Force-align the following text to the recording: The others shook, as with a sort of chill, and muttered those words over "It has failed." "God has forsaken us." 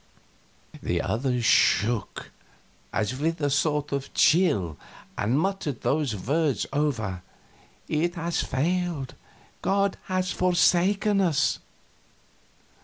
The 0.81 0.99
others 0.99 1.45
shook, 1.45 2.31
as 2.91 3.19
with 3.19 3.39
a 3.39 3.51
sort 3.51 3.91
of 3.91 4.11
chill, 4.15 4.75
and 5.15 5.39
muttered 5.39 5.81
those 5.81 6.15
words 6.15 6.65
over 6.73 7.21
"It 7.87 8.15
has 8.15 8.41
failed." 8.41 9.13
"God 9.61 9.97
has 10.05 10.31
forsaken 10.31 11.21
us." 11.21 11.59